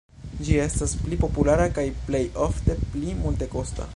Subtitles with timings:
[0.45, 3.89] Ĝi estas pli populara kaj plej ofte pli multekosta.